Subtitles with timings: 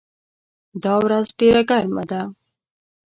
[0.83, 2.21] دا ورځ ډېره ګرمه ده.